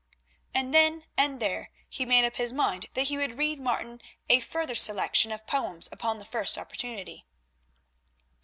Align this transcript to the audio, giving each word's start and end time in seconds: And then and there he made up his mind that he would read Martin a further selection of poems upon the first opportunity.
And 0.55 0.73
then 0.73 1.05
and 1.15 1.39
there 1.39 1.69
he 1.87 2.05
made 2.07 2.25
up 2.25 2.37
his 2.37 2.51
mind 2.51 2.87
that 2.95 3.09
he 3.09 3.17
would 3.17 3.37
read 3.37 3.59
Martin 3.59 4.01
a 4.29 4.39
further 4.39 4.73
selection 4.73 5.31
of 5.31 5.45
poems 5.45 5.87
upon 5.91 6.17
the 6.17 6.25
first 6.25 6.57
opportunity. 6.57 7.27